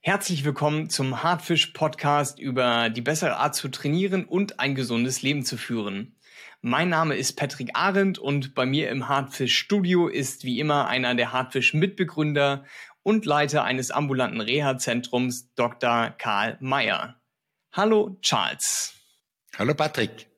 [0.00, 5.44] Herzlich willkommen zum Hartfisch Podcast über die bessere Art zu trainieren und ein gesundes Leben
[5.44, 6.16] zu führen.
[6.60, 11.16] Mein Name ist Patrick Arendt und bei mir im Hartfisch Studio ist wie immer einer
[11.16, 12.64] der Hartfisch Mitbegründer
[13.02, 16.10] und Leiter eines ambulanten Reha-Zentrums, Dr.
[16.16, 17.20] Karl Mayer.
[17.72, 18.94] Hallo Charles.
[19.58, 20.28] Hallo Patrick.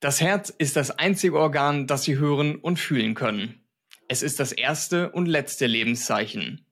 [0.00, 3.68] Das Herz ist das einzige Organ, das Sie hören und fühlen können.
[4.08, 6.66] Es ist das erste und letzte Lebenszeichen.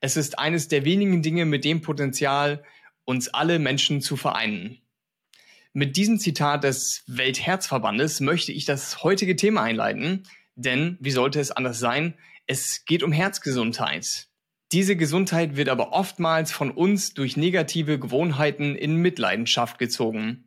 [0.00, 2.62] Es ist eines der wenigen Dinge mit dem Potenzial,
[3.04, 4.80] uns alle Menschen zu vereinen.
[5.72, 10.24] Mit diesem Zitat des Weltherzverbandes möchte ich das heutige Thema einleiten,
[10.54, 12.14] denn wie sollte es anders sein?
[12.46, 14.28] Es geht um Herzgesundheit.
[14.72, 20.44] Diese Gesundheit wird aber oftmals von uns durch negative Gewohnheiten in Mitleidenschaft gezogen.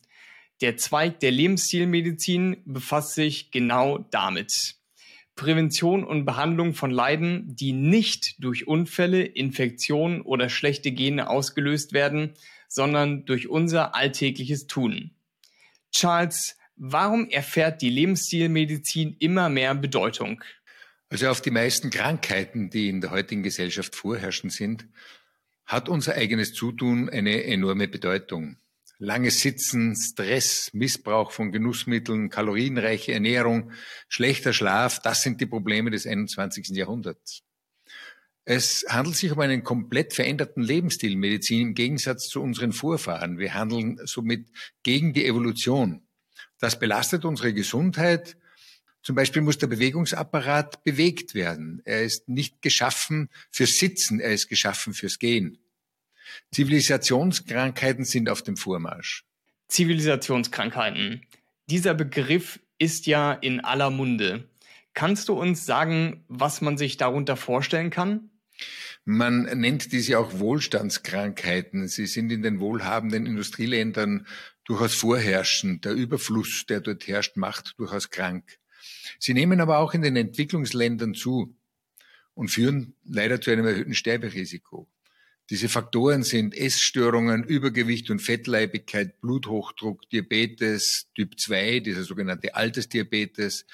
[0.61, 4.78] Der Zweig der Lebensstilmedizin befasst sich genau damit.
[5.39, 12.34] Prävention und Behandlung von Leiden, die nicht durch Unfälle, Infektionen oder schlechte Gene ausgelöst werden,
[12.67, 15.11] sondern durch unser alltägliches Tun.
[15.94, 20.44] Charles, warum erfährt die Lebensstilmedizin immer mehr Bedeutung?
[21.08, 24.88] Also auf die meisten Krankheiten, die in der heutigen Gesellschaft vorherrschend sind,
[25.66, 28.58] hat unser eigenes Zutun eine enorme Bedeutung.
[29.02, 33.72] Langes Sitzen, Stress, Missbrauch von Genussmitteln, kalorienreiche Ernährung,
[34.09, 36.69] schlechter Schlaf, das sind die Probleme des 21.
[36.72, 37.44] Jahrhunderts.
[38.44, 43.38] Es handelt sich um einen komplett veränderten Lebensstil Medizin im Gegensatz zu unseren Vorfahren.
[43.38, 44.50] Wir handeln somit
[44.83, 46.02] gegen die Evolution.
[46.59, 48.36] Das belastet unsere Gesundheit.
[49.02, 51.81] Zum Beispiel muss der Bewegungsapparat bewegt werden.
[51.86, 55.59] Er ist nicht geschaffen fürs Sitzen, er ist geschaffen fürs Gehen.
[56.52, 59.25] Zivilisationskrankheiten sind auf dem Vormarsch.
[59.67, 61.21] Zivilisationskrankheiten.
[61.67, 64.49] Dieser Begriff ist ja in aller Munde.
[64.94, 68.31] Kannst du uns sagen, was man sich darunter vorstellen kann?
[69.05, 71.88] Man nennt diese auch Wohlstandskrankheiten.
[71.88, 74.27] Sie sind in den wohlhabenden Industrieländern
[74.66, 75.86] durchaus vorherrschend.
[75.86, 78.59] Der Überfluss, der dort herrscht, macht durchaus krank.
[79.17, 81.55] Sie nehmen aber auch in den Entwicklungsländern zu
[82.33, 84.87] und führen leider zu einem erhöhten Sterberisiko.
[85.49, 93.65] Diese Faktoren sind Essstörungen, Übergewicht und Fettleibigkeit, Bluthochdruck, Diabetes Typ 2, dieser sogenannte Altersdiabetes.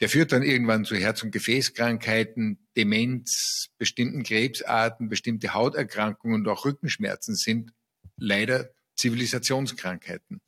[0.00, 6.64] Der führt dann irgendwann zu Herz- und Gefäßkrankheiten, Demenz, bestimmten Krebsarten, bestimmte Hauterkrankungen und auch
[6.64, 7.72] Rückenschmerzen sind
[8.16, 10.40] leider Zivilisationskrankheiten.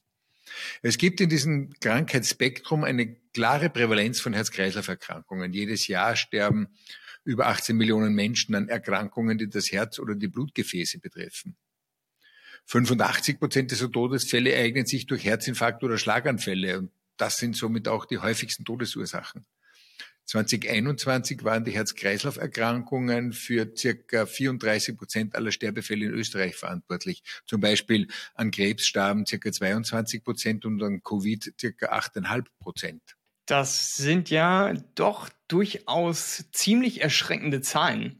[0.83, 5.53] Es gibt in diesem Krankheitsspektrum eine klare Prävalenz von Herz-Kreislauf-Erkrankungen.
[5.53, 6.69] Jedes Jahr sterben
[7.25, 11.57] über 18 Millionen Menschen an Erkrankungen, die das Herz oder die Blutgefäße betreffen.
[12.67, 18.07] 85 Prozent dieser Todesfälle eignen sich durch Herzinfarkt oder Schlaganfälle und das sind somit auch
[18.07, 19.47] die häufigsten Todesursachen.
[20.27, 27.23] 2021 waren die Herz-Kreislauf-Erkrankungen für circa 34 Prozent aller Sterbefälle in Österreich verantwortlich.
[27.47, 33.03] Zum Beispiel an Krebs starben circa 22 Prozent und an Covid circa 8,5 Prozent.
[33.47, 38.19] Das sind ja doch durchaus ziemlich erschreckende Zahlen.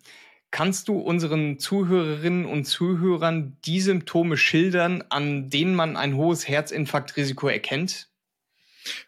[0.51, 7.49] Kannst du unseren Zuhörerinnen und Zuhörern die Symptome schildern, an denen man ein hohes Herzinfarktrisiko
[7.49, 8.09] erkennt?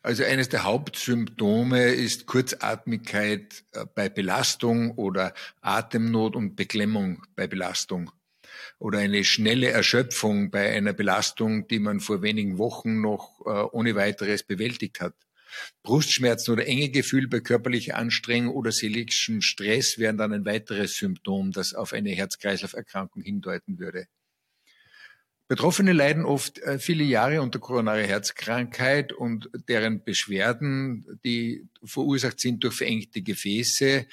[0.02, 8.10] Also eines der Hauptsymptome ist Kurzatmigkeit äh, bei Belastung oder Atemnot und Beklemmung bei Belastung
[8.78, 13.94] oder eine schnelle Erschöpfung bei einer Belastung, die man vor wenigen Wochen noch äh, ohne
[13.94, 15.14] weiteres bewältigt hat.
[15.82, 21.52] Brustschmerzen oder enge Gefühl bei körperlicher Anstrengung oder seelischem Stress wären dann ein weiteres Symptom,
[21.52, 24.06] das auf eine Herz-Kreislauf-Erkrankung hindeuten würde.
[25.48, 32.64] Betroffene leiden oft äh, viele Jahre unter koronarer Herzkrankheit und deren Beschwerden, die verursacht sind
[32.64, 34.06] durch verengte Gefäße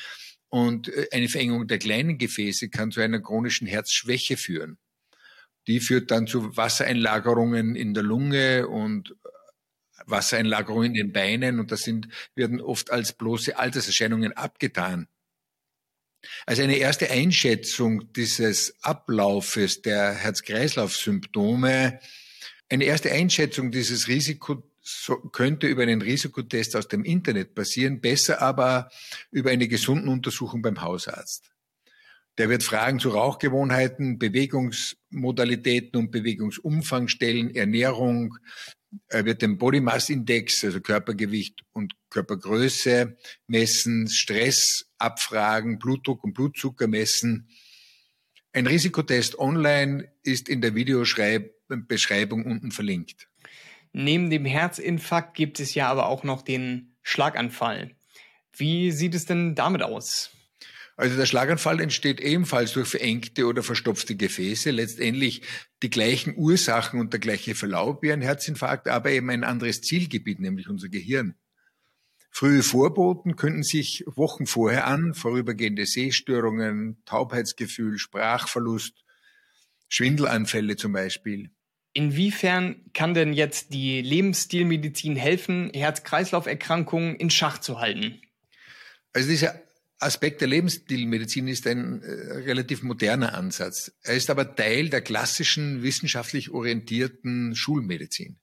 [0.49, 4.77] und äh, eine Verengung der kleinen Gefäße kann zu einer chronischen Herzschwäche führen.
[5.65, 9.15] Die führt dann zu Wassereinlagerungen in der Lunge und
[10.05, 15.07] Wassereinlagerungen in den Beinen und das sind, werden oft als bloße Alterserscheinungen abgetan.
[16.45, 21.99] Also eine erste Einschätzung dieses Ablaufes der Herz-Kreislauf-Symptome,
[22.69, 24.63] eine erste Einschätzung dieses Risikos
[25.31, 28.89] könnte über einen Risikotest aus dem Internet passieren, besser aber
[29.31, 31.51] über eine gesunden Untersuchung beim Hausarzt.
[32.37, 40.09] Der wird Fragen zu Rauchgewohnheiten, Bewegungsmodalitäten und Bewegungsumfang stellen, Ernährung, er wird den Body Mass
[40.09, 43.17] Index, also Körpergewicht und Körpergröße
[43.47, 47.47] messen, Stress abfragen, Blutdruck und Blutzucker messen.
[48.51, 53.27] Ein Risikotest online ist in der Videobeschreibung unten verlinkt.
[53.93, 57.95] Neben dem Herzinfarkt gibt es ja aber auch noch den Schlaganfall.
[58.55, 60.31] Wie sieht es denn damit aus?
[60.95, 65.41] Also der Schlaganfall entsteht ebenfalls durch verengte oder verstopfte Gefäße, letztendlich
[65.81, 70.39] die gleichen Ursachen und der gleiche Verlauf wie ein Herzinfarkt, aber eben ein anderes Zielgebiet,
[70.39, 71.35] nämlich unser Gehirn.
[72.29, 79.03] Frühe Vorboten könnten sich Wochen vorher an, vorübergehende Sehstörungen, Taubheitsgefühl, Sprachverlust,
[79.87, 81.51] Schwindelanfälle zum Beispiel.
[81.93, 88.19] Inwiefern kann denn jetzt die Lebensstilmedizin helfen, Herz-Kreislauf-Erkrankungen in Schach zu halten?
[89.13, 89.61] Also dieser
[90.03, 93.91] Aspekt der Lebensstilmedizin ist ein äh, relativ moderner Ansatz.
[94.03, 98.37] Er ist aber Teil der klassischen wissenschaftlich orientierten Schulmedizin.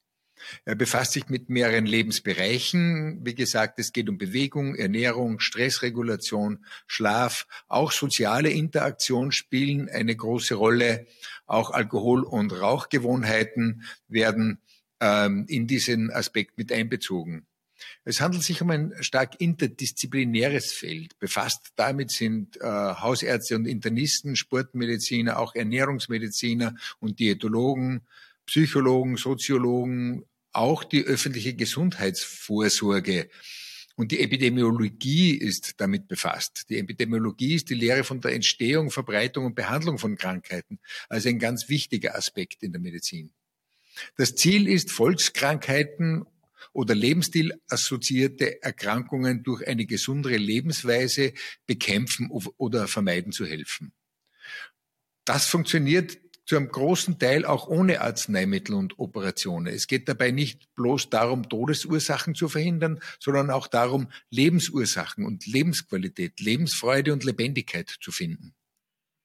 [0.65, 3.21] Er befasst sich mit mehreren Lebensbereichen.
[3.25, 7.47] Wie gesagt, es geht um Bewegung, Ernährung, Stressregulation, Schlaf.
[7.69, 11.07] Auch soziale Interaktion spielen eine große Rolle.
[11.47, 14.63] Auch Alkohol- und Rauchgewohnheiten werden
[15.01, 17.47] ähm, in diesen Aspekt mit einbezogen.
[18.05, 21.19] Es handelt sich um ein stark interdisziplinäres Feld.
[21.19, 28.03] Befasst damit sind äh, Hausärzte und Internisten, Sportmediziner, auch Ernährungsmediziner und Diätologen,
[28.47, 33.29] Psychologen, Soziologen, auch die öffentliche Gesundheitsvorsorge
[34.01, 36.71] und die Epidemiologie ist damit befasst.
[36.71, 40.79] Die Epidemiologie ist die Lehre von der Entstehung, Verbreitung und Behandlung von Krankheiten,
[41.11, 43.31] also ein ganz wichtiger Aspekt in der Medizin.
[44.17, 46.25] Das Ziel ist, Volkskrankheiten
[46.73, 51.33] oder Lebensstil-assoziierte Erkrankungen durch eine gesundere Lebensweise
[51.67, 53.93] bekämpfen oder vermeiden zu helfen.
[55.25, 56.19] Das funktioniert
[56.51, 59.73] zu einem großen Teil auch ohne Arzneimittel und Operationen.
[59.73, 66.41] Es geht dabei nicht bloß darum, Todesursachen zu verhindern, sondern auch darum, Lebensursachen und Lebensqualität,
[66.41, 68.53] Lebensfreude und Lebendigkeit zu finden.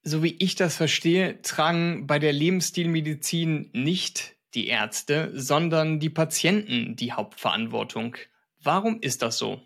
[0.03, 6.95] So wie ich das verstehe, tragen bei der Lebensstilmedizin nicht die Ärzte, sondern die Patienten
[6.95, 8.15] die Hauptverantwortung.
[8.61, 9.61] Warum ist das so?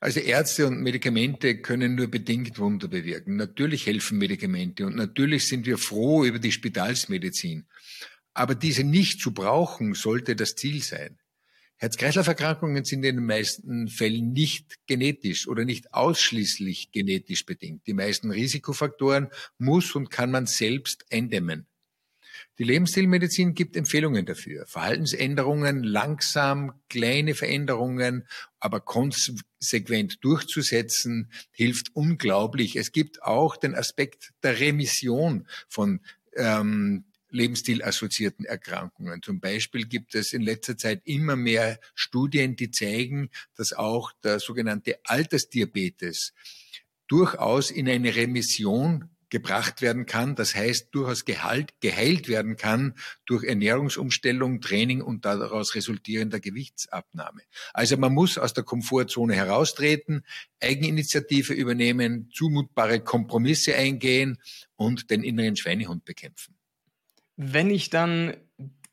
[0.00, 3.36] Also Ärzte und Medikamente können nur bedingt Wunder bewirken.
[3.36, 7.66] Natürlich helfen Medikamente und natürlich sind wir froh über die Spitalsmedizin.
[8.34, 11.18] Aber diese nicht zu brauchen sollte das Ziel sein.
[11.76, 17.86] Herz-Kreislauf-Erkrankungen sind in den meisten Fällen nicht genetisch oder nicht ausschließlich genetisch bedingt.
[17.88, 19.28] Die meisten Risikofaktoren
[19.58, 21.66] muss und kann man selbst eindämmen.
[22.58, 24.66] Die Lebensstilmedizin gibt Empfehlungen dafür.
[24.66, 28.26] Verhaltensänderungen, langsam, kleine Veränderungen,
[28.60, 32.76] aber konsequent durchzusetzen, hilft unglaublich.
[32.76, 36.00] Es gibt auch den Aspekt der Remission von
[36.36, 39.22] ähm, Lebensstilassoziierten Erkrankungen.
[39.22, 44.38] Zum Beispiel gibt es in letzter Zeit immer mehr Studien, die zeigen, dass auch der
[44.38, 46.34] sogenannte Altersdiabetes
[47.08, 50.34] durchaus in eine Remission gebracht werden kann.
[50.34, 52.94] Das heißt, durchaus gehalt, geheilt werden kann
[53.24, 57.40] durch Ernährungsumstellung, Training und daraus resultierender Gewichtsabnahme.
[57.72, 60.26] Also man muss aus der Komfortzone heraustreten,
[60.60, 64.38] Eigeninitiative übernehmen, zumutbare Kompromisse eingehen
[64.76, 66.54] und den inneren Schweinehund bekämpfen.
[67.36, 68.36] Wenn ich dann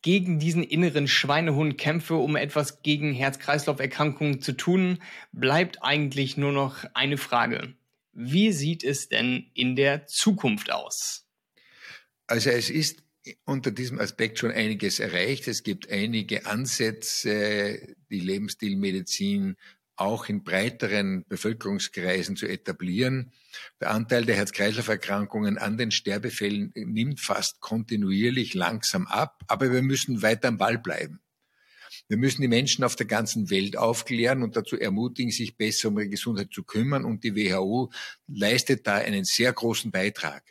[0.01, 4.99] gegen diesen inneren Schweinehund kämpfe, um etwas gegen Herz-Kreislauf-Erkrankungen zu tun,
[5.33, 7.75] bleibt eigentlich nur noch eine Frage.
[8.21, 11.25] Wie sieht es denn in der Zukunft aus?
[12.27, 13.01] Also es ist
[13.45, 15.47] unter diesem Aspekt schon einiges erreicht.
[15.47, 19.55] Es gibt einige Ansätze, die Lebensstilmedizin
[19.95, 23.31] auch in breiteren Bevölkerungskreisen zu etablieren.
[23.79, 30.21] Der Anteil der Herz-Kreislauf-Erkrankungen an den Sterbefällen nimmt fast kontinuierlich langsam ab, aber wir müssen
[30.21, 31.21] weiter am Ball bleiben.
[32.09, 35.99] Wir müssen die Menschen auf der ganzen Welt aufklären und dazu ermutigen, sich besser um
[35.99, 37.05] ihre Gesundheit zu kümmern.
[37.05, 37.91] Und die WHO
[38.27, 40.43] leistet da einen sehr großen Beitrag.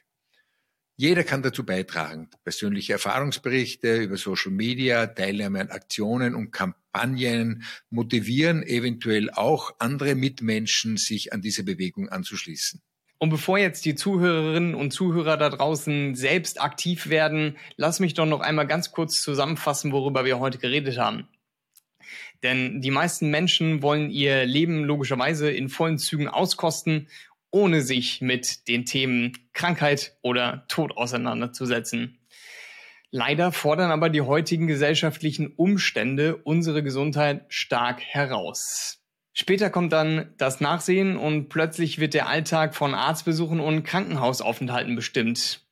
[0.97, 2.29] Jeder kann dazu beitragen.
[2.45, 10.97] Persönliche Erfahrungsberichte über Social Media, Teilnahme an Aktionen und Kampagnen motivieren eventuell auch andere Mitmenschen,
[10.97, 12.81] sich an diese Bewegung anzuschließen.
[13.19, 18.27] Und bevor jetzt die Zuhörerinnen und Zuhörer da draußen selbst aktiv werden, lass mich doch
[18.27, 21.27] noch einmal ganz kurz zusammenfassen, worüber wir heute geredet haben.
[22.43, 27.09] Denn die meisten Menschen wollen ihr Leben logischerweise in vollen Zügen auskosten,
[27.51, 32.19] ohne sich mit den Themen Krankheit oder Tod auseinanderzusetzen.
[33.11, 39.03] Leider fordern aber die heutigen gesellschaftlichen Umstände unsere Gesundheit stark heraus.
[39.33, 45.68] Später kommt dann das Nachsehen und plötzlich wird der Alltag von Arztbesuchen und Krankenhausaufenthalten bestimmt.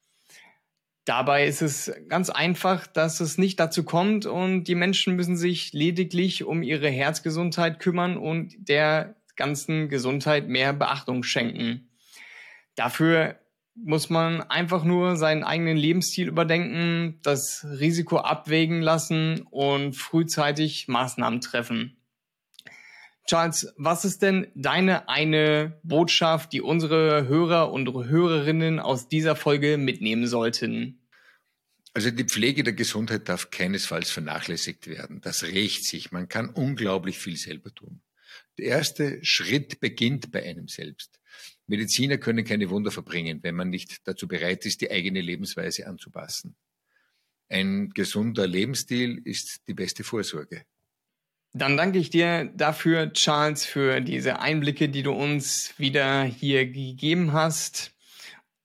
[1.07, 5.73] Dabei ist es ganz einfach, dass es nicht dazu kommt und die Menschen müssen sich
[5.73, 11.89] lediglich um ihre Herzgesundheit kümmern und der ganzen Gesundheit mehr Beachtung schenken.
[12.75, 13.39] Dafür
[13.77, 21.41] muss man einfach nur seinen eigenen Lebensstil überdenken, das Risiko abwägen lassen und frühzeitig Maßnahmen
[21.41, 21.97] treffen.
[23.27, 29.79] Charles, was ist denn deine eine Botschaft, die unsere Hörer und Hörerinnen aus dieser Folge
[29.79, 31.01] mitnehmen sollten?
[31.93, 35.21] Also die Pflege der Gesundheit darf keinesfalls vernachlässigt werden.
[35.23, 36.13] Das rächt sich.
[36.13, 38.01] Man kann unglaublich viel selber tun.
[38.59, 41.19] Der erste Schritt beginnt bei einem selbst.
[41.67, 46.55] Mediziner können keine Wunder verbringen, wenn man nicht dazu bereit ist, die eigene Lebensweise anzupassen.
[47.49, 50.65] Ein gesunder Lebensstil ist die beste Vorsorge.
[51.59, 57.33] Dann danke ich dir dafür, Charles, für diese Einblicke, die du uns wieder hier gegeben
[57.33, 57.95] hast.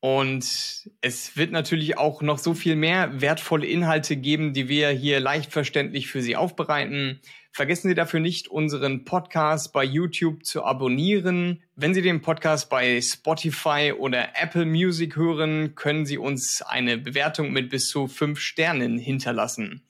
[0.02, 5.22] Und es wird natürlich auch noch so viel mehr wertvolle Inhalte geben, die wir hier
[5.22, 7.22] leicht verständlich für Sie aufbereiten.
[7.54, 11.64] Vergessen Sie dafür nicht, unseren Podcast bei YouTube zu abonnieren.
[11.78, 17.54] Wenn Sie den Podcast bei Spotify oder Apple Music hören, können Sie uns eine Bewertung
[17.54, 19.82] mit bis zu fünf Sternen hinterlassen.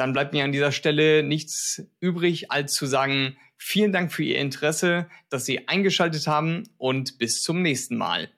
[0.00, 4.38] Dann bleibt mir an dieser Stelle nichts übrig, als zu sagen, vielen Dank für Ihr
[4.38, 8.30] Interesse, dass Sie eingeschaltet haben und bis zum nächsten Mal.